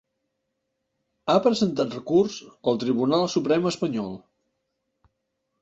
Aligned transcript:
Ha 1.33 1.35
presentat 1.47 1.93
recurs 1.97 2.37
al 2.73 2.81
Tribunal 2.85 3.29
Suprem 3.35 3.69
espanyol. 3.73 4.17